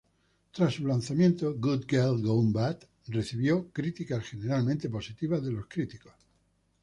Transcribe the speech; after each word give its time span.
Tras 0.51 0.73
su 0.73 0.87
lanzamiento, 0.87 1.53
"Good 1.59 1.85
Girl 1.87 2.23
Gone 2.23 2.51
Bad" 2.51 2.79
recibió 3.09 3.69
críticas 3.69 4.23
generalmente 4.27 4.89
positivas 4.89 5.43
de 5.43 5.51
los 5.51 5.67
críticos. 5.67 6.13